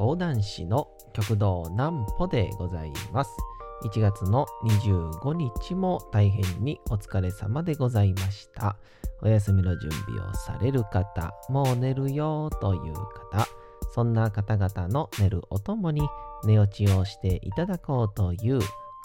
[0.00, 3.36] 講談師の極道南歩でございます。
[3.84, 8.78] 1月の25日も大変にお疲れ様でございました。
[9.20, 13.46] お休みの準備をされる方、もう寝るよという方、
[13.92, 16.08] そんな方々の寝るおともに
[16.44, 18.60] 寝落ちをしていただこうという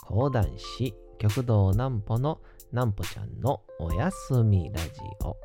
[0.06, 2.40] 講談師極道南歩の
[2.72, 4.92] 南歩ちゃんのおやすみラジ
[5.26, 5.45] オ。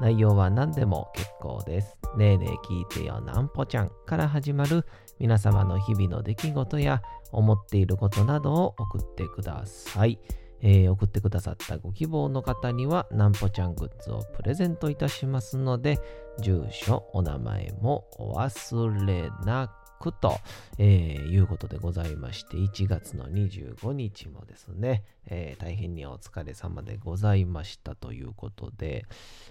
[0.00, 1.98] 内容は何でも結構です。
[2.16, 4.86] ねえねえ聞いてよなんぽちゃんから始まる
[5.18, 10.18] 皆様の日々の出来事や思っていることなどを送ってください。
[10.60, 15.98] えー送ってくださったご希望の方にはなんぽちゃんグッズをプレゼントいたしますので、
[16.40, 20.38] 住所、お名前もお忘れなくくと、
[20.78, 29.04] えーいうことでございまして、1月の25日もですね、えー大変にお疲れ様でございましたということで、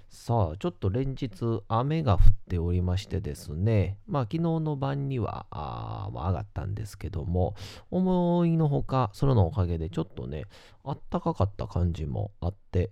[0.09, 7.55] さあ、ちょっと連日雨が降っておりましてですね、まあ昨日の晩にはあ上がったんですけども、
[7.91, 10.45] 思いのほか、それのおかげでちょっとね、
[10.83, 12.89] あったかかった感じもあって、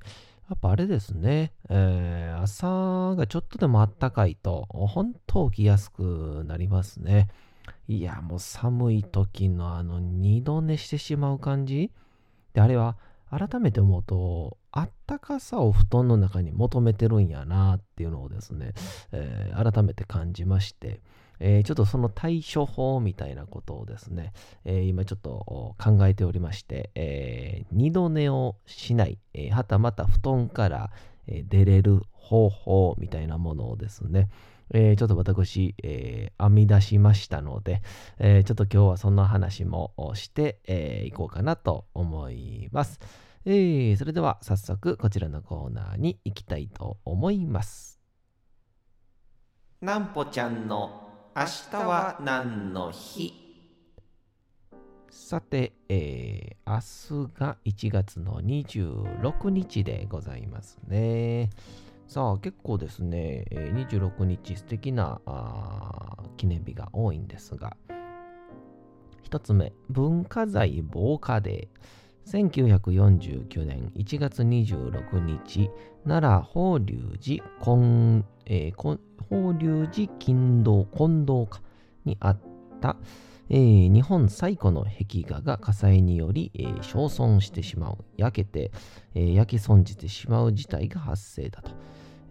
[0.50, 7.30] やっぱあれですね、えー朝がちょっとでもあったかいと、本当起きやすくなりますね。
[7.88, 11.92] いや、もう寒い時のあの二度寝してしまう感じ？
[12.54, 12.98] で、あれは
[13.30, 18.74] 改めて思うと、あったかさを布団の中に求めてるんやなっていうのをですね、
[19.12, 21.02] えー改めて感じまして、
[21.40, 24.34] えーちょっとその対処法みたいなことをですね、
[24.64, 30.92] えー今ちょっと考えておりまして、えー二度寝をしない、えはたまた布団から、
[31.28, 34.30] 出れる方法みたいなものをですね、
[34.74, 37.82] えーちょっと私、えー編み出しましたので、
[38.20, 43.00] えーちょっと今日はそんな話もしてい、えーいこうかなと思います。
[43.46, 48.00] えーそれでは早速こちらのコーナーに行きたいと思います。
[49.82, 53.34] なんぽちゃんの明日は何の日？
[55.10, 61.52] さて、えー明日が1月の26日でございますね。
[62.08, 65.20] さあ、結構ですね、26日素敵な
[66.38, 67.76] 記念日が多いんですが、
[69.24, 71.96] 一つ目、文化財防火デー。
[72.26, 75.70] 1949年1月26日、
[76.08, 78.98] 奈良法隆寺金、えー
[79.30, 81.62] 法隆寺金堂金堂家
[82.06, 82.40] にあっ
[82.82, 82.98] た、
[83.50, 88.72] えー日本最古の壁画が火災により、えー焼損してしまう、焼けて、
[89.14, 91.72] えー焼き損じてしまう事態が発生だと。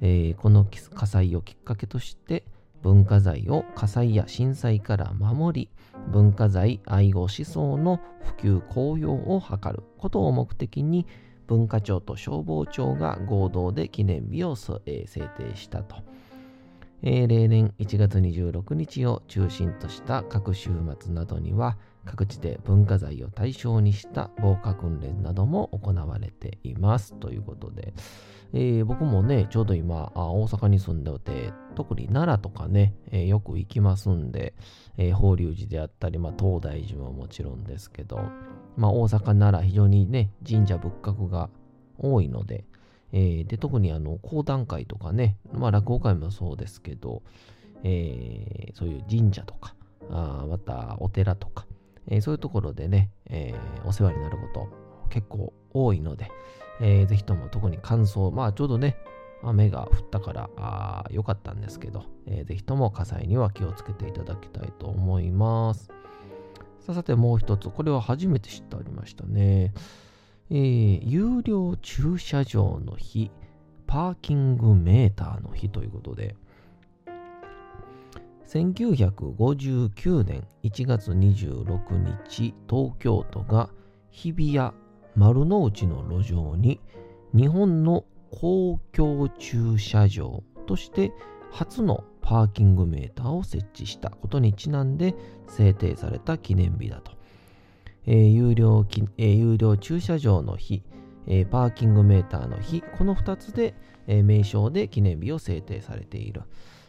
[0.00, 2.44] えーこの火災をきっかけとして、
[2.82, 5.70] 文化財を火災や震災から守り、
[6.12, 8.00] 文化財愛護思想の
[8.40, 11.06] 普及公用を図ることを目的に、
[11.46, 14.54] 文化庁と消防庁が合同で記念日を、
[14.86, 15.96] えー制定したと。
[17.02, 21.76] えー例年1月26日を中心とした各週末などには
[22.06, 27.94] 各地で文化財を対象にした防火訓練なども行われていますということで、
[28.56, 34.54] えー僕もねちょうど今あ大阪に住んでおて特に奈良とかね、えーよく行きますんで、
[34.96, 38.20] えー法隆寺であったり、まあ、東大寺ももちろんですけど、
[38.76, 41.50] まあ、大阪奈良非常にね神社仏閣が
[41.98, 42.64] 多いので、
[43.12, 47.22] えで特にあの講談会とかね、まあ、落語会もそうですけど、
[47.82, 49.74] えそういう神社とか
[50.10, 51.66] あまたお寺とか、
[52.08, 53.54] えそういうところでね、え
[53.84, 54.68] お世話になること
[55.08, 56.30] 結構多いので、
[56.80, 58.96] えーぜひとも特に乾燥まあちょうどね
[59.42, 65.90] 雨が降ったから良かったんですけど、えーぜひとも火災には気をつけていただきたいと思います。
[66.80, 69.74] ささてもう一つこれは初めて知っておりましたね。
[70.50, 73.30] えー有料駐車場の日、
[73.86, 76.36] パーキングメーターの日ということで、
[78.46, 83.70] 1959年1月26日、東京都が
[84.10, 84.72] 日比谷
[85.16, 86.80] 丸の内の路上に
[87.34, 91.12] 日本の公共駐車場として
[91.50, 95.14] 初のパーキングメーターを設置したことにちなんで
[95.46, 97.12] 制定された記念日だと。
[98.06, 98.86] えー有料
[99.18, 100.82] えー有料駐車場の日、
[101.26, 103.74] えーパーキングメーターの日、この2つで、
[104.06, 106.42] え名称で記念日を制定されている。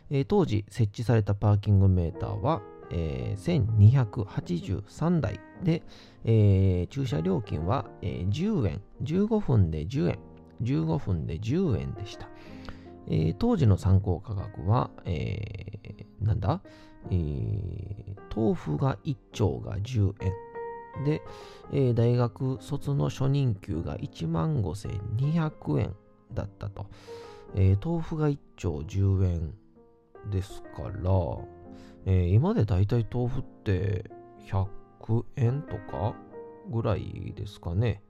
[0.09, 2.61] え当時設置されたパーキングメーターは、
[2.91, 5.83] えー、1283台で、
[6.23, 10.19] えー、駐車料金は、えー、10円、15分で10円、
[10.61, 12.29] 15分で10円でした。
[13.07, 16.61] えー、当時の参考価格は、えー、なんだ、
[17.11, 20.33] えー、豆腐が1丁が10円。
[21.03, 21.21] で、
[21.73, 25.95] えー、大学卒の初任給が1万5200円
[26.33, 26.87] だったと。
[27.53, 29.53] えー、豆腐が1丁10円
[30.31, 31.11] ですから、
[32.05, 34.09] えー、今でだいたい豆腐って
[34.47, 36.15] 100円とか
[36.69, 38.01] ぐらいですかね。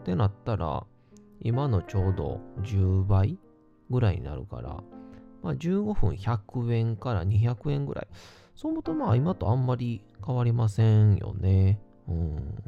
[0.00, 0.84] ってなったら、
[1.40, 3.38] 今のちょうど10倍
[3.90, 4.82] ぐらいになるから、
[5.42, 8.08] まあ、15分100円から200円ぐらい。
[8.54, 11.80] そう思うとまあ今とあんまり変わりませんよね。
[12.08, 12.62] うん。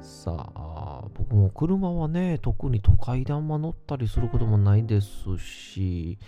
[0.00, 6.18] さあ、僕も車はね、特に都会であんま乗ったりすることもないですし、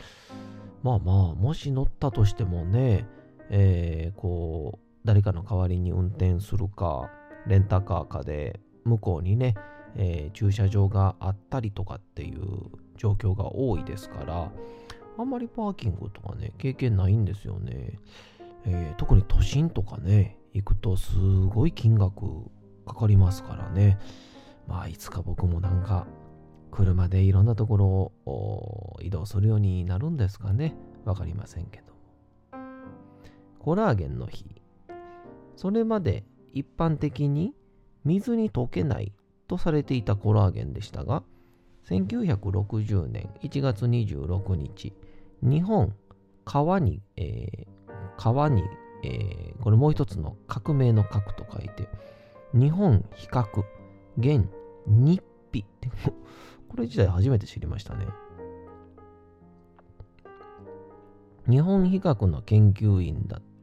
[0.83, 3.07] まあまあ、もし乗ったとしてもね、
[3.51, 7.11] えー、こう、誰かの代わりに運転するか、
[7.47, 9.55] レンタカーかで、向こうにね、
[9.97, 12.41] えー、駐車場があったりとかっていう
[12.97, 14.53] 状況が多いですから、
[15.19, 17.99] あんまりパーキングとかね、経験ないんですよね。
[18.65, 22.23] えー、特に都心とかね、行くとすごい金額
[22.87, 23.99] かかりますからね。
[24.67, 26.07] まあ、いつか僕もなんか、
[26.71, 27.87] 車でいろんなところ
[28.31, 30.75] を移動するようになるんですかね。
[31.05, 31.86] わかりませんけど。
[33.67, 34.45] コラーゲンの日。
[35.57, 36.23] それまで
[36.53, 37.53] 一般的に
[38.05, 39.13] 水に溶けない
[39.49, 41.25] とされていたコラーゲンでしたが、
[41.89, 44.95] 1960年1月26日、
[45.43, 45.93] 日本
[46.45, 47.67] 川に、えー、
[48.17, 48.63] 川に、
[49.03, 51.89] えー、これもう一つの革命の核と書いて、
[52.55, 53.65] 日本比較
[54.17, 54.49] 現
[54.87, 55.91] 日費って
[56.71, 58.07] これ自体初めて知りましたね。
[61.49, 63.56] 日本比較の研究員だった、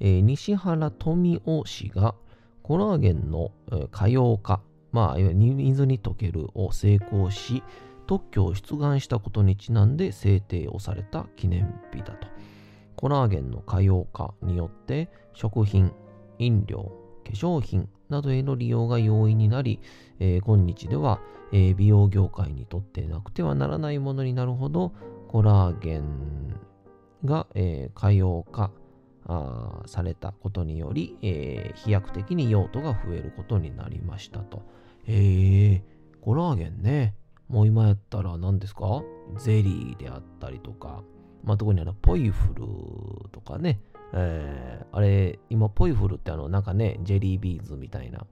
[0.00, 2.14] えー、西原富夫氏が
[2.62, 3.52] コラーゲンの、
[3.90, 7.62] 可用化、まあ、水に溶けるを成功し、
[8.06, 12.26] 特許を出願したことにちなんで制定をされた記念日だと。
[12.96, 15.92] コラーゲンの可用化によって食品、
[16.38, 16.92] 飲料、
[17.24, 19.80] 化粧品などへの利用が容易になり、
[20.18, 21.20] えー、今日では、
[21.52, 24.92] えー、美容業界にとってなくてはならないものになるほど
[25.28, 26.56] コラーゲン
[27.24, 28.70] が、えー、可用化
[29.26, 34.62] あされたことにより、えー、飛躍的に用途が増えることになりましたと。
[35.06, 35.82] えー、
[36.20, 37.14] コラーゲンね。
[37.48, 39.02] もう今やったら何ですか？
[39.38, 41.02] ゼリーであったりとか、
[41.42, 43.80] まあ、特にあの、ポイフルとかね、
[44.14, 48.26] えー、あれ、今、ポイフルってあの、なんかね、ジェリービーズみたいな、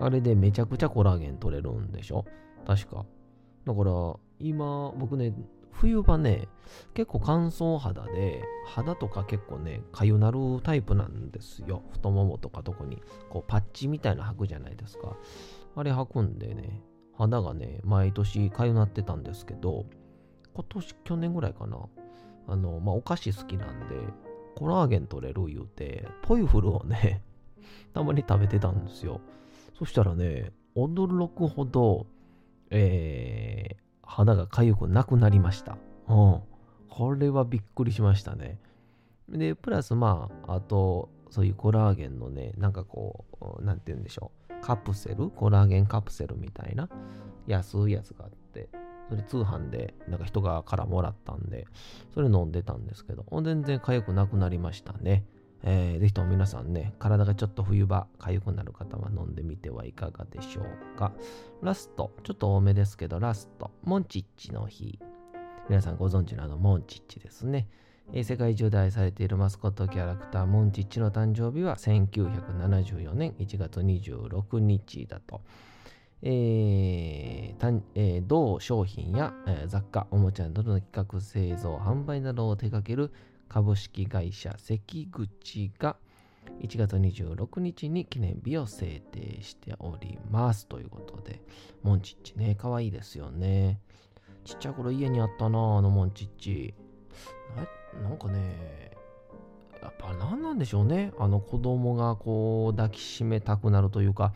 [0.00, 2.24] あれでめちゃくちゃコラーゲン取れるんでしょ？
[2.66, 3.04] 確か。
[3.66, 5.34] だから、今、僕ね、
[5.72, 6.48] 冬場ね、
[6.94, 11.82] 結構乾燥肌で、肌とか結構ね、かゆなるタイプなんですよ。
[11.92, 15.16] 太ももとか特に、こう、パッチみたいな履くじゃないですか。
[15.76, 16.82] あれ履くんでね、
[17.16, 19.86] 肌がね、毎年かゆなってたんですけど、
[20.54, 21.78] 今年、去年ぐらいかな、
[22.48, 23.96] あの、まあ、お菓子好きなんで、
[24.56, 27.22] コラーゲン取れる言うて、ポイフルをね、
[27.94, 29.20] たまに食べてたんですよ。
[29.78, 32.06] そしたらね、驚くほど、
[32.70, 35.76] えー、肌が痒くなくなりました。
[36.08, 36.40] うん。
[36.88, 38.58] これはびっくりしましたね。
[39.28, 43.26] で、プラスまあ、あと、そういうコラーゲンのね、なんかこ
[43.60, 44.54] う、なんて言うんでしょう。
[44.62, 45.28] カプセル？
[45.28, 46.88] コラーゲンカプセルみたいな？
[47.46, 48.70] 安いやつがあって、
[49.08, 51.66] それ通販でなんか人がからもらったんで、
[52.14, 55.24] それ飲んでたんですけど、全然痒くなくなりましたね。
[55.64, 61.12] えー、ぜひとも皆さんね、体がちょっと冬場痒くなる方は飲んでみてはいかがでしょうか。
[61.62, 64.98] ラスト、ちょっと多めですけど、ラスト、モンチッチの日。
[65.68, 67.68] 皆さんご存知のあのモンチッチですね。
[68.12, 75.42] えー、世界中で愛されているマスコットキャラクターモンチッチの誕生日は1974年1月26日だと。
[76.22, 83.12] えーえー、同商品や、えー、雑貨、おもちゃなどの企画、製造、販売などを手掛ける
[83.48, 85.96] 株式会社関口が
[86.60, 91.42] 1月26日に記念日を制定しておりますということで、
[91.82, 93.80] モンチッチね、かわいいですよね。
[94.44, 96.74] ちっちゃい頃家にあったな、あのモンチッチ。
[97.94, 98.92] ななんかね、
[99.82, 101.12] やっぱ何なんでしょうね。
[101.18, 104.32] あの子供がこう抱きしめたくなるというか、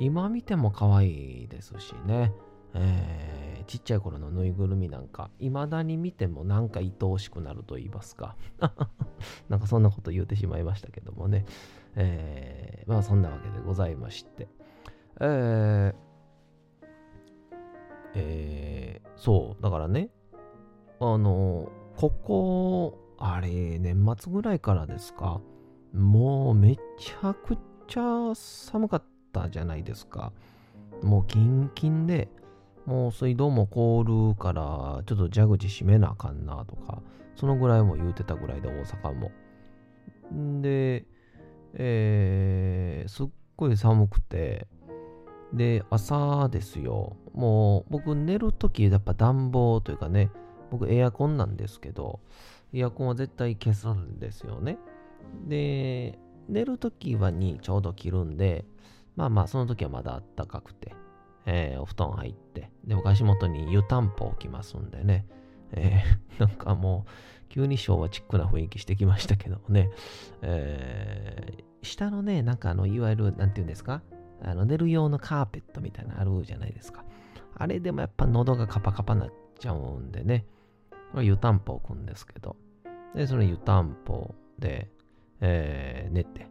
[0.00, 2.32] 今見ても可愛いですしね、
[2.74, 3.35] えー、
[3.66, 8.36] ちっちゃい頃のぬいぐるみなんか、未だに見てもなんか愛おしくなると言いますか。
[9.48, 11.44] なんかそんなこと言うてしまいましたけどもね。
[11.96, 14.48] えー、まあそんなわけでございまして。
[15.20, 15.94] えー、
[18.14, 20.10] えー、そう、だからね、
[21.00, 25.40] あの、ここ、あれ、年末ぐらいからですか。
[25.92, 27.56] もうめちゃく
[27.86, 30.32] ちゃ寒かったじゃないですか。
[31.02, 32.28] もうキンキンで、
[32.86, 37.02] もう水道も凍るから、ちょっと蛇口閉めなあかんなとか、
[37.34, 39.32] そのぐらいも言うてたぐらいで、大阪も。
[40.34, 41.04] んで、
[41.74, 43.26] えー、すっ
[43.56, 44.68] ごい寒くて、
[45.52, 47.16] で、朝ですよ。
[47.34, 50.30] もう僕寝るときやっぱ暖房というかね、
[50.70, 52.20] 僕エアコンなんですけど、
[52.72, 54.78] エアコンは絶対消すんですよね。
[55.46, 58.64] で、寝るときはにちょうど切るんで、
[59.16, 60.94] まあまあその時はまだあったかくて、
[61.46, 65.26] えー、お布団入って、で、僕足元に湯たんぽ置きますんでね、
[65.72, 67.10] えー、 なんかもう、
[67.48, 69.90] 急に昭和チックな雰囲気してきましたけどもね、
[70.42, 74.02] えー、下のね、なんかあの、いわゆる、なんていうんですか、
[74.42, 77.04] あの寝る用のカーペットみたいなのあるじゃないですか。
[77.54, 80.44] あれでもやっぱ喉がカパカパなっちゃうんでね、
[81.14, 82.56] 湯たんぽ置くんですけど、
[83.14, 84.90] で、その湯たんぽで、
[85.40, 86.48] えー、寝て、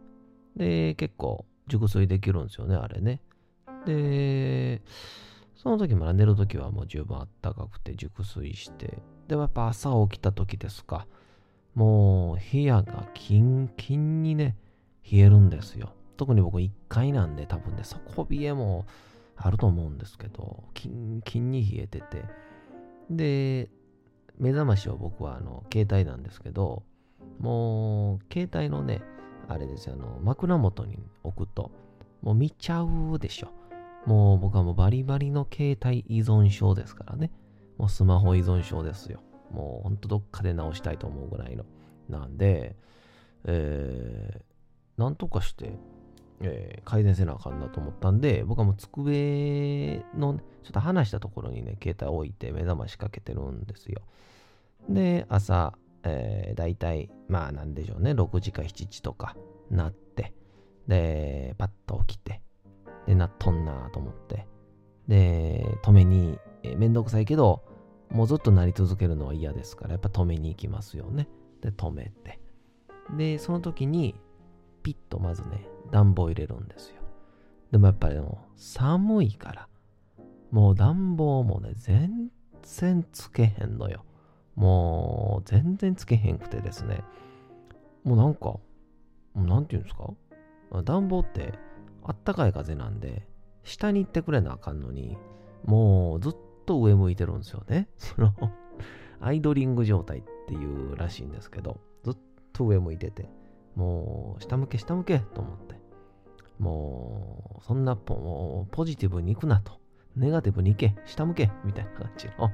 [0.56, 3.20] で、結構熟睡できるんですよね、あれね。
[3.86, 4.82] で、
[5.54, 11.06] その時も寝る時はもう十分あったかくて熟睡して、でもやっぱ朝起きた時ですか、
[11.74, 14.56] もう部屋がキンキンにね、
[15.10, 15.92] 冷えるんですよ。
[16.16, 18.86] 特に僕1階なんで多分ね、底冷えも
[19.36, 22.24] あると思うんですけど、キンキンに冷えてて。
[23.10, 23.70] で、
[24.38, 26.82] 目覚ましを僕はあの携帯なんですけど、
[27.38, 29.02] もう携帯のね、
[29.48, 31.70] あれですよ、あの枕元に置くと、
[32.22, 33.50] もう見ちゃうでしょ。
[34.06, 37.30] もう僕はもうバリバリの携帯依存症ですからね。
[37.76, 39.20] もうスマホ依存症ですよ。
[39.50, 41.64] もうほんとどっかで直したいと思うぐらいの。
[42.08, 42.76] なんで、
[43.44, 45.76] えー、なんとかして、
[46.40, 54.02] えー、改善せなあかんなと思ったんで、僕はもう机の、ね、ちょっと離したところにね、携帯置いて目覚ましかけてるんですよ。
[54.88, 59.36] で、朝、えー、大体、まあなんでしょうね、6時か7時とか
[59.70, 60.32] なって、
[60.86, 62.40] で、パッと起きて、
[63.06, 64.46] で、なっとんなと思って、
[65.08, 67.62] で、止めに、えー、めんどくさいけど、
[68.10, 71.28] もうずっとなり続けるのは嫌ですから、やっぱ止めに行きますよね。
[71.60, 72.40] で、止めて。
[73.16, 74.14] で、その時に、
[74.82, 77.02] ピッとまずね、暖房入れるんですよ。
[77.70, 79.68] でもやっぱりも寒いから、
[80.50, 82.30] もう暖房もね、全
[82.62, 84.04] 然つけへんのよ。
[84.54, 87.02] もう全然つけへんくてですね。
[88.04, 88.58] もうなんか、
[89.34, 90.82] なんて言うんですか？
[90.82, 91.52] 暖房って
[92.06, 93.28] あったかい風なんで、
[93.64, 95.18] 下に行ってくれなあかんのに、
[95.64, 97.88] もうずっと上向いてるんですよね。
[97.98, 98.32] その
[99.20, 102.16] アイドリング状態っていうらしいんですけど、ずっ
[102.52, 103.28] と上向いてて、
[103.74, 105.80] もう下向け下向けと思って、
[106.58, 109.80] もうそんなポポジティブに行くなと、
[110.14, 112.52] ネガティブに行け、下向けみたいな感じの、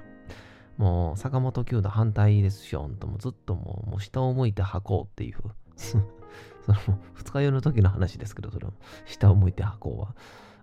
[0.78, 5.38] もう坂本九段反対ですよ、ともずっともうもう下を向いて吐こうっていう
[6.64, 8.72] その二日酔いの時の話ですけど、それも。
[9.06, 10.14] 下を向いて吐こうは、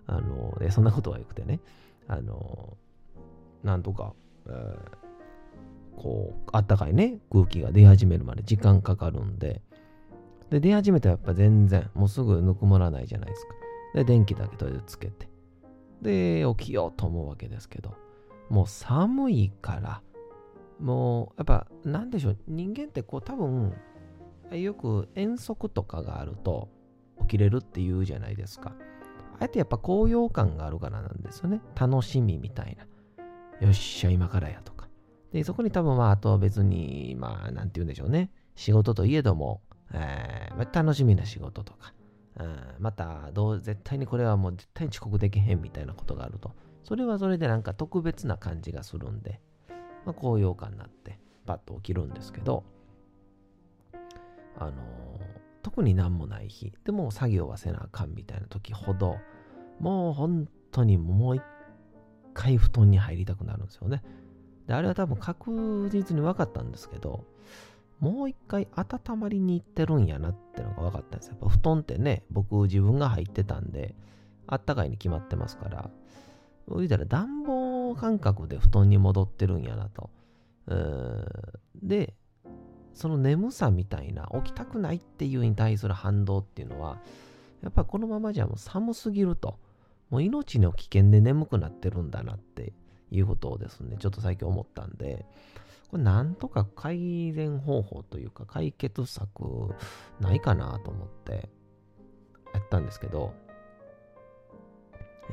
[0.06, 1.60] あの、そんなことはよくてね、
[2.08, 2.76] あの、
[3.62, 4.14] なんとか、
[4.46, 9.62] えー、こう、あったかいね、空気が出始めるまで時間かかるんで、
[10.50, 13.54] で、出始めたらやっぱ全然、もうすぐぬくもらないじゃないですか。
[13.94, 15.28] で、電気だけとりあえずつけて。
[16.02, 17.94] で、起きようと思うわけですけど、
[18.48, 20.02] もう寒いから、
[20.80, 23.74] もう、やっぱ、なんでしょう、人間ってこう多分、
[24.56, 26.68] よく遠足とかがあると
[27.20, 28.74] 起きれるって言うじゃないですか。
[29.38, 31.60] あえてやっぱ高揚感があるからなんですよね。
[31.78, 32.86] 楽しみみたいな。
[33.66, 34.88] よっしゃ、今からやとか。
[35.32, 38.30] で、そこに多分まあ、あとは別に、まあ、なんて言うんでしょうね。
[38.54, 41.94] 仕事といえども、えー、楽しみな仕事とか、
[42.38, 46.52] うん、またどう絶対にこれはもう絶対に遅刻できへんみたいなことがあると
[46.84, 49.40] それはそれでなんか特別な感じがするんで、
[50.04, 52.64] まあ、高揚感になってパッと起きるんですけど
[54.60, 54.72] あの、
[55.62, 59.16] 特に何もない日でも作業はせなあかんみたいな時ほど
[59.78, 61.42] もう本当にもう一
[62.32, 64.02] 回布団に入りたくなるんですよね
[64.66, 67.24] であれは多分確実に分かったんですけど
[68.00, 71.36] もう一回温まりに行ってるんやなってのが分かったんですよ。
[71.38, 73.94] やっぱ布団ってね、僕自分が入ってたんで、
[74.46, 75.90] あったかいに決まってますから、
[76.68, 80.08] 言うたら暖房感覚で布団に戻ってるんやなと。
[81.82, 82.14] で、
[82.94, 86.98] その眠さみたいな、起きたくないっていうに対する反動っていうのは、
[87.62, 89.58] やっぱこのままじゃもう寒すぎると、
[90.10, 92.72] もう命の危険で眠くなってるんだなって
[93.10, 95.24] いうことをですね、ちょっと最近思ったんで、
[95.90, 99.74] これなんとか改善方法というか解決策
[100.20, 101.48] ないかなと思って
[102.54, 103.34] やったんですけど、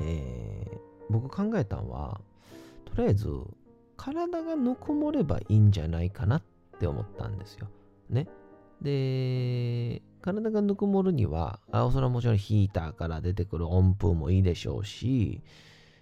[0.02, 0.78] えー、
[1.10, 2.22] 僕考えたのは、
[2.86, 3.30] とりあえず
[3.96, 7.68] 体がぬくもればいいんじゃないかなってって思ったんですよ。
[8.10, 8.28] ね。
[8.82, 15.42] で、体がぬくもるには、あそれはもちろんヒーターから出てくる温風もいいでしょうし、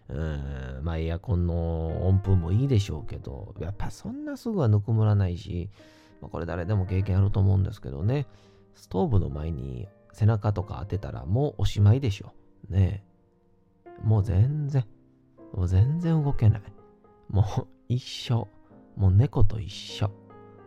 [0.07, 5.69] うんまあエアコンの温風もいいでしょうけど、やっぱそんなすぐはぬくもらないし、
[6.21, 8.27] まあ、これ誰でも経験あると思うんですけどね、
[8.75, 12.33] ストーブの前に背中とか当てたらもうおしまいでしょ。
[12.69, 13.03] ね
[14.03, 14.85] もう全然、
[15.53, 16.61] もう全然動けない。
[17.29, 18.47] もう一緒。
[18.95, 20.11] もう猫と一緒。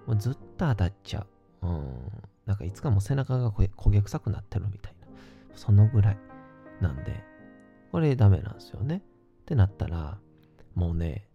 [0.08, 1.26] もうずっと当たっちゃ
[1.62, 1.66] う。
[1.66, 1.82] うん。
[2.46, 5.06] なんかいつかも背中が焦げ臭くなってるみたいな。
[5.54, 6.18] そのぐらい。
[6.80, 7.22] なんで、
[7.92, 9.02] これダメなんですよね。
[9.42, 10.18] ってなったら、
[10.74, 11.28] もうね、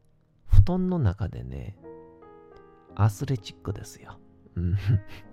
[0.48, 1.78] 布団の中でね、
[2.96, 4.18] アスレチックですよ。
[4.56, 4.76] うん。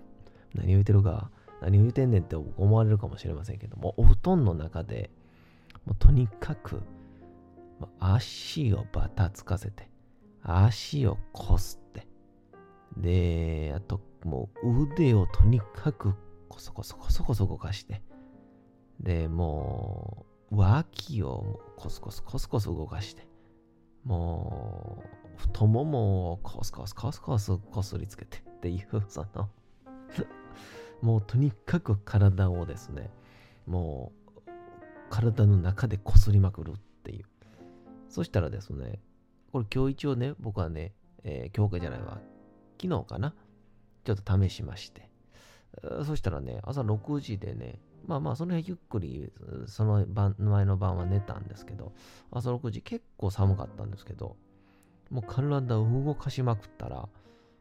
[0.54, 1.30] 何を言ってるか、
[1.62, 5.10] 何を言ってんねんって思われるかもしれませんけども、お布団の中で、
[5.86, 6.82] もうとにかく、
[7.98, 9.88] 足をバタつかせて、
[10.42, 12.06] 足をこすって、
[12.96, 16.14] で、あともう腕をとにかく
[16.48, 18.02] コソコソコソコソ動かして、
[19.00, 23.26] で、もう脇をコスコスコスコス動かして、
[24.04, 25.02] も
[25.36, 29.48] う太ももをコスコスコスコスこすりつけてっていう、その
[31.00, 33.10] もうとにかく体をですね、
[33.66, 34.50] もう
[35.08, 37.24] 体の中でこすりまくるっていう。
[38.08, 39.00] そしたらですね、
[39.52, 40.92] これ今日一応ね、僕はね、
[41.22, 42.20] えー、今日じゃないわ、
[42.80, 43.34] 昨日かな、
[44.04, 45.10] ちょっと試しまして。
[46.04, 49.30] そしたらね、朝6時でね、まあまあ、その辺ゆっくり、
[49.66, 51.92] その晩前の晩は寝たんですけど、
[52.30, 54.36] 朝6時結構寒かったんですけど、
[55.10, 57.08] もう体を動かしまくったら、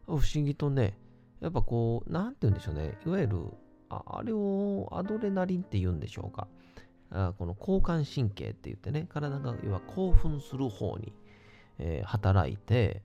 [0.05, 0.97] 不思議とね、
[1.39, 3.45] やっぱこう、なんて言うんでしょうね、いわゆる、
[3.89, 6.47] あれをアドレナリンって言うんでしょうか。
[7.11, 11.11] あこの交感神経って言ってね、体が要は興奮する方に、
[11.79, 13.01] えー、働いて、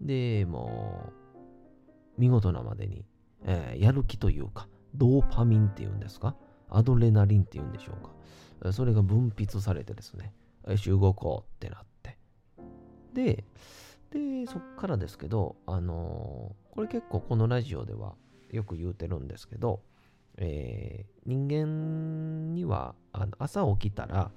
[0.00, 1.23] で、もう、
[2.18, 3.04] 見事なまでに、
[3.44, 6.36] えー、やる気というか、ドーパミンっていうんですか、
[6.68, 8.72] アドレナリンっていうんでしょうか？
[8.72, 10.32] それが分泌されてですね、
[10.66, 12.18] よし、動こうってなって。
[13.12, 13.44] で、
[14.10, 18.14] で、そっからですけど、あのー、これ結構このラジオでは
[18.50, 19.82] よく言うてるんですけど、
[20.36, 24.30] えー、人間にはあの朝起きたら、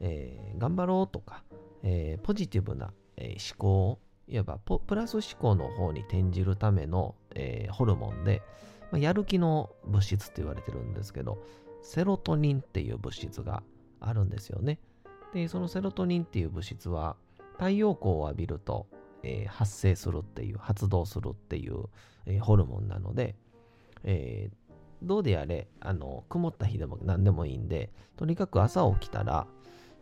[0.00, 1.44] えー、頑張ろうとか、
[1.82, 8.42] えー、ポジティブな、え思考いわばプラス思考の方に転じるための、えホルモンで、
[8.90, 11.38] まあ、やる気の物質って言われてるんですけど
[11.82, 13.62] セロトニンっていう物質が
[14.00, 14.78] あるんですよね。
[15.32, 17.16] でそのセロトニンっていう物質は
[17.54, 18.86] 太陽光を浴びると、
[19.22, 21.84] え発生するっていう発動するっていう、
[22.26, 23.36] えホルモンなので、
[24.04, 24.64] えー、
[25.02, 29.46] どうであれ、あの、曇った日でも何でもいいんで、とにかく朝起きたら、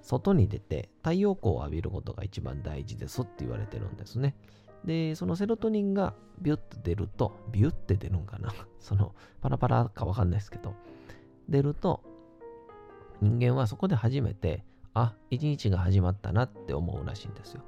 [0.02, 4.36] 外に出て太陽光を浴びることが一番大事ですって言われてるんですね。
[4.84, 8.52] で、そのセロトニンがビュッて出ると、ビュッて出るんかな？
[8.80, 10.74] その、パラパラかわかんないですけど、
[11.48, 12.02] 出ると、
[13.20, 17.62] 人間はそこで初めて、あ、一日が始まったなって思うらしいんですよ。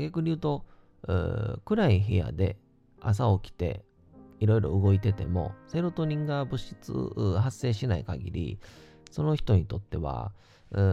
[0.00, 0.64] 逆に言うと、
[1.06, 2.56] う暗い部屋で
[3.00, 3.84] 朝起きて
[4.40, 6.92] いろいろ動いてても、セロトニンが物質
[7.38, 8.58] 発生しない限り、
[9.10, 10.32] その人にとっては、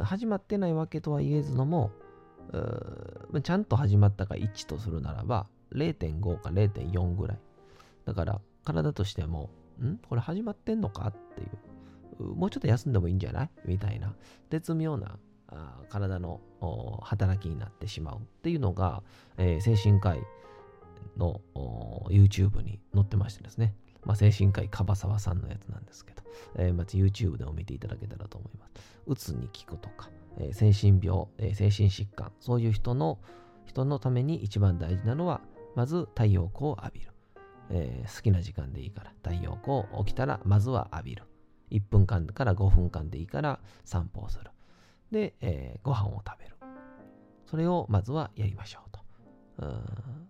[0.04, 1.92] 始まってないわけとは言えずのも、
[3.44, 7.40] ちゃんと始まったか1とするならば、0.5か0.4ぐらい。
[8.06, 9.50] だから、体としても、
[9.82, 12.36] んこれ始まってんのかっていう。
[12.36, 14.14] もうちょっと休んでもいいんじゃないみたいな、
[14.50, 15.18] 絶妙な
[15.90, 16.42] 体の
[17.02, 19.04] 働きになってしまうっていうのが、
[19.38, 20.22] えー、精神科医
[21.18, 21.42] の
[22.10, 23.74] YouTube に載ってましてですね、
[24.06, 26.24] まあ、精神科医樺沢さんのやつなんですけど、
[26.56, 28.72] えー、まず YouTube でも見ていただけたらと思います。
[29.06, 33.20] うつに効くとか、えー、精神病、えー、精神疾患、そういう人の
[33.66, 35.42] 人のために一番大事なのは、
[35.76, 37.14] まず太陽光を浴びる。
[37.70, 41.24] えー、好きな時間でいいから太陽光起きたらまずは浴びる。
[41.72, 44.52] 1分間から5分間でいいから散歩をする。
[45.12, 46.56] で、えー、ご飯を食べる。
[47.46, 49.00] それをまずはやりましょうと。
[49.66, 49.84] う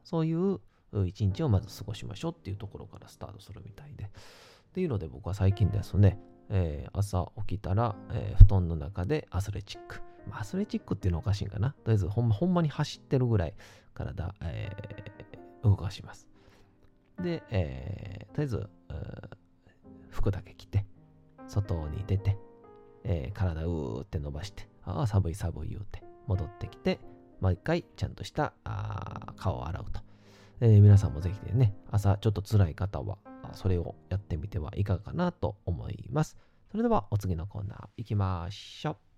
[0.03, 0.59] そういう
[1.05, 4.05] 一日をまず過ごしましょうっていうところからスタートするみたいで。
[4.05, 4.07] っ
[4.73, 10.01] ていうので僕は最近ですね、えー、朝起きたら、えー、布団の中でアスレチック。
[10.27, 11.71] まあ、アスレチックっていうのはおかしいんかな。
[11.71, 13.53] とりあえずほんまほんまに走ってるぐらい
[13.93, 16.27] 体、えー、動かします。
[17.21, 18.69] で、えー、とりあえず、
[20.09, 20.85] 服だけ着て、
[21.47, 22.37] 外に出て、
[23.03, 26.99] えー、体うーって伸ばして、ああ、寒い寒い言うて、戻ってきて、
[27.41, 30.01] 毎回ちゃんとしたあ顔を洗うと。
[30.65, 33.17] えー、皆さんもぜひね、朝ちょっと辛い方は、
[33.51, 36.37] それをやってみてはいかがかなと思います。
[36.71, 39.12] それではお次のコーナー行きましょう。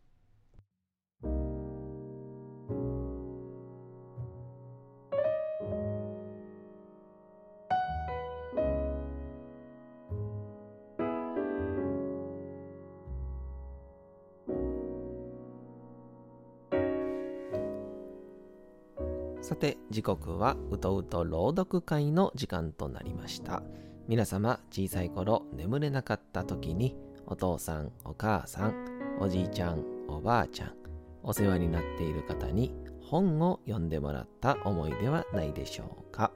[19.45, 23.62] さて時刻はうとうと朗読会の時間となりました。
[24.08, 26.95] 皆様小さい頃眠れなかった時に
[27.27, 28.73] お父さんお母さん
[29.19, 30.73] おじいちゃんおばあちゃん
[31.21, 36.31] お世話になっている方に本を読んでもらった思いではないでしょうか。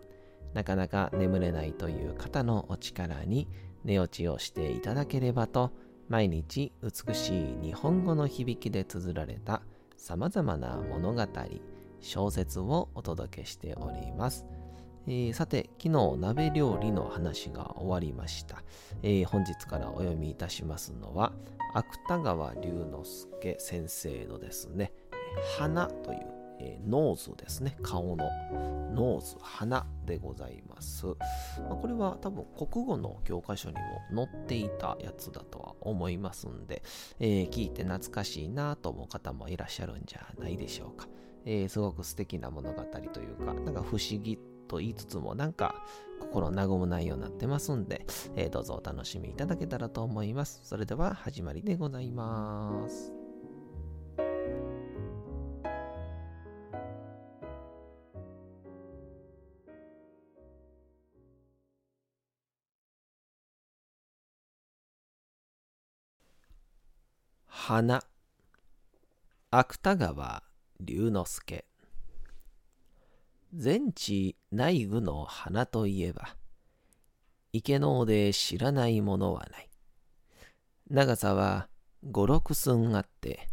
[0.54, 3.48] なかなか眠れないという方のお力に
[3.84, 5.72] 寝落ちをしていただければと
[6.10, 9.63] 毎日美しい日本語の響きで綴られた
[9.98, 11.26] 様々な物語。
[12.02, 14.46] 小説をお届けしております。
[15.08, 18.64] えー、さて、昨日鍋料理の話が終わりました。
[19.02, 21.34] えー、本日からお読みいたしますのは、
[21.74, 24.92] 芥川龍之介先生のですね、
[25.58, 26.20] 鼻という、
[26.60, 28.30] えー、ノーズですね、顔の
[28.94, 31.08] ノーズ、鼻でございます。
[31.08, 31.16] ま
[31.72, 33.76] あ、これは多分国語の教科書に
[34.12, 36.84] も載っていたやつだとは思いますんで、
[37.20, 41.08] え聞いて懐かしいなと思う方もいらっしゃるんじゃないでしょうか。
[41.52, 45.84] えー、すごく素敵な物語というか、なんか不思議と言いつつも、なんか
[46.20, 50.62] 心和む内容になってますんで、えー、どうぞお楽しみいただけたらと思います。
[50.64, 53.12] それでは始まりでございます。
[67.48, 68.04] 花
[69.50, 70.49] 芥川
[70.82, 71.65] 龍之介。
[73.54, 76.36] 全地内具の花といえば
[77.52, 79.70] 池ので知らないものはない。
[80.89, 81.68] 長さは
[82.10, 83.50] 五六寸あって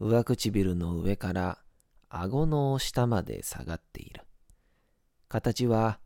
[0.00, 1.58] 上唇の上から
[2.08, 4.22] 顎の下まで下がっている。
[5.28, 5.98] 形は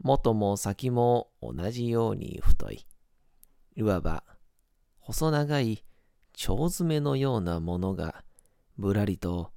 [0.00, 2.86] 元も先も同じように太い。
[3.76, 4.24] いわば
[4.98, 5.84] 細長い
[6.34, 8.24] 蝶詰めのようなものが
[8.76, 9.52] ぶらりと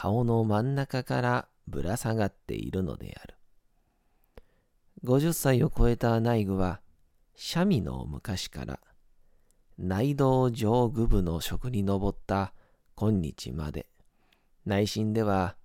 [0.00, 3.34] 顔の真ん中からぶら下がっているのである。
[5.02, 6.80] 50歳を超えた内具は、
[7.34, 8.78] シャミの昔から、
[9.76, 12.52] 内道上具部の職に上った
[12.94, 13.88] 今日まで、
[14.64, 15.56] 内心では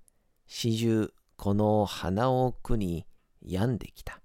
[0.48, 3.06] 始終この鼻を苦に
[3.46, 4.20] 病んできた。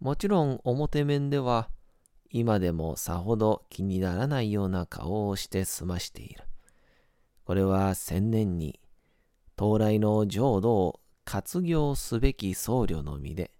[0.00, 1.70] もちろん表面では
[2.28, 6.44] 今でもさほど気にならないような顔をして済ましている。
[7.46, 8.80] これは千年に
[9.56, 13.52] 到来の浄土を活業すべき僧侶の身で、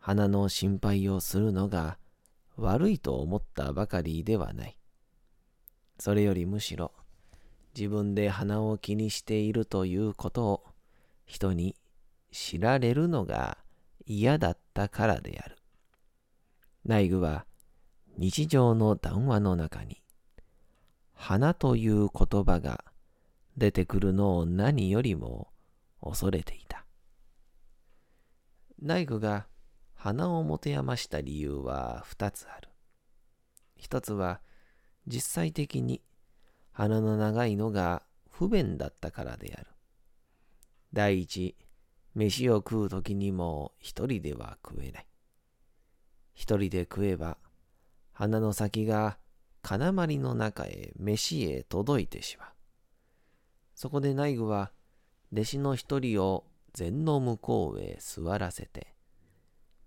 [0.00, 1.98] 花の心配をするのが
[2.56, 4.76] 悪いと思ったばかりではない。
[6.00, 6.90] それよりむしろ
[7.76, 10.64] 自分で花を気にしているということを
[11.26, 11.76] 人に
[12.32, 13.56] 知られるのが
[14.04, 15.56] 嫌だったからである。
[16.84, 17.46] 内具は
[18.18, 20.02] 日常の談話の中に
[21.12, 22.84] 花という言葉が
[23.56, 25.48] 出てくるのを何よりも
[26.02, 26.84] 恐れていた。
[28.80, 29.46] 内具が
[29.94, 32.68] 花を持て余した理由は二つある。
[33.76, 34.40] 一つは
[35.06, 36.02] 実際的に
[36.72, 39.66] 鼻の長いのが不便だったからである。
[40.92, 41.56] 第一、
[42.14, 45.06] 飯を食う時にも一人では食えない。
[46.34, 47.38] 一人で食えば
[48.12, 49.18] 鼻の先が
[49.62, 52.55] 金まりの中へ飯へ届いてしまう。
[53.76, 54.72] そこで内具は
[55.32, 58.94] 弟子の一人を禅の向こうへ座らせて、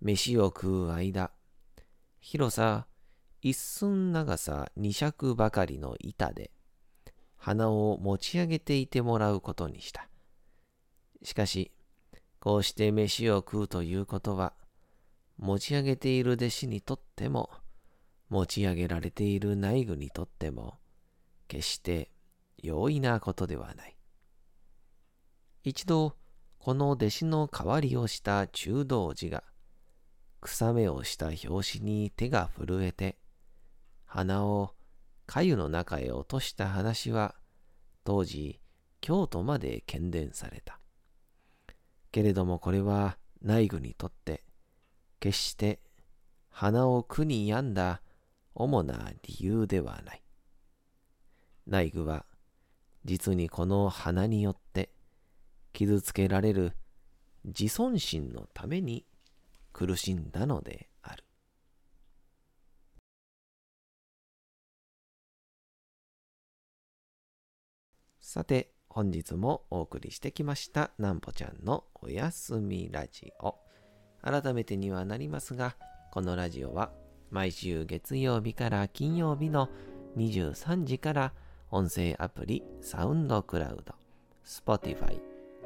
[0.00, 1.32] 飯を食う間、
[2.20, 2.86] 広さ
[3.42, 6.52] 一寸長さ二尺ばかりの板で、
[7.36, 10.08] 鼻を持ち上げていてもらうことにした。
[11.24, 11.72] しかし、
[12.38, 14.52] こうして飯を食うということは、
[15.36, 17.50] 持ち上げている弟子にとっても、
[18.28, 20.78] 持ち上げられている内具にとっても、
[21.48, 22.10] 決して
[22.62, 23.96] 容易なことではない。
[25.62, 26.16] 一度、
[26.58, 29.44] この弟子の代わりをした中道寺が、
[30.40, 33.18] 草目をした拍子に手が震えて、
[34.04, 34.74] 鼻を
[35.26, 37.34] 粥の中へ落とした話は、
[38.04, 38.60] 当時、
[39.00, 40.80] 京都まで喧伝された。
[42.12, 44.44] けれどもこれは内具にとって、
[45.20, 45.80] 決して
[46.48, 48.02] 鼻を苦に病んだ
[48.54, 50.22] 主な理由ではない。
[51.66, 52.26] 内具は
[53.04, 54.90] 実にこの花によって
[55.72, 56.76] 傷つけられる
[57.44, 59.06] 自尊心のために
[59.72, 61.24] 苦しんだのである。
[68.20, 73.54] さて、本日もお送りしてきましたなんぽちゃんのおやすみラジオ。
[74.22, 75.76] 改めてにはなりますが、
[76.12, 76.92] このラジオは
[77.30, 79.68] 毎週月曜日から金曜日の
[80.16, 81.32] 23時から
[81.72, 83.94] 音声アプリサウンドクラウド、
[84.44, 85.20] Spotify、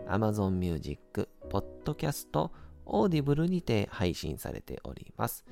[0.06, 2.50] Amazon Music、Podcast、
[2.84, 5.46] Audible にて配信されております。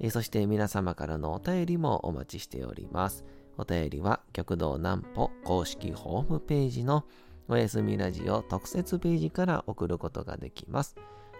[0.00, 3.24] えそして皆様からのお便りもお待ちしております。
[3.56, 7.04] お便りは極道南歩公式ホームページの
[7.46, 10.96] おやすみラジオ特設ページから送ることができます。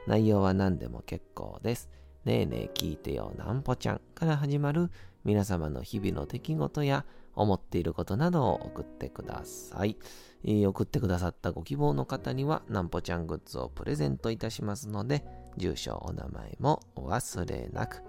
[0.06, 1.90] 内容は何でも結構です。
[2.24, 4.92] ねえねえ聞いてよなんぽちゃんから始まる
[5.24, 9.96] 皆様の日々の出来事や思っていることなどを送ってください。
[10.44, 15.24] えー、送ってくださったご希望の方にはなんぽちゃんグッズをプレゼントいたしますので、
[15.56, 18.02] 住所、お名前もお忘れなく。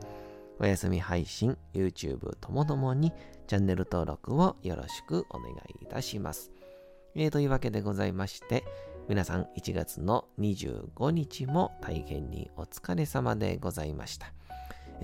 [0.60, 3.12] お休み配信、YouTube ともどもに
[3.48, 6.52] チャンネル登録をよろしくお願いいたします。
[7.16, 8.64] えー、というわけでございまして、
[9.10, 14.34] 皆さん1月の25日も大変にお疲れ様でございました。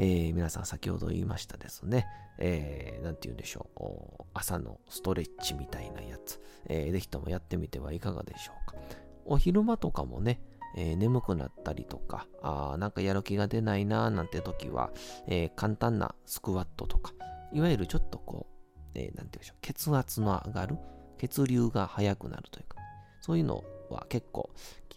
[0.02, 2.08] えー、皆さん先ほど言いましたですね、
[2.38, 8.78] えー、て言うんでしょう、朝のストレッチみたいなやつ、えー、ぜひともやってみてはいかがでしょうか。
[9.26, 10.42] お昼間とかもね、
[10.78, 14.92] えー、眠くなったりとか、あなんかやる気が出ないなーなんて時は、
[15.28, 17.14] えー、簡単なスクワットとか、
[17.52, 20.78] いわゆるちょっとこう、えー、て言うんでしょう、血圧の上がる、
[21.18, 22.78] 血流が速くなるというか、
[23.20, 24.54] そういうのは結構効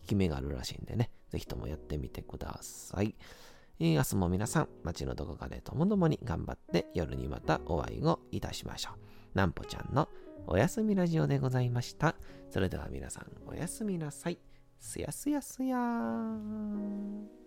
[0.07, 3.17] き目があるらしいんでね、ぜひともやってみてください。
[3.91, 9.37] 明日も皆さん、街のどこかでともどもに頑張って夜にまたお会いをいたしましょう。
[9.37, 10.09] なんぽちゃんの
[10.47, 12.15] おやすみラジオでございました。
[12.51, 14.39] それでは皆さんおやすみなさい。
[14.79, 17.42] すやすやすやー。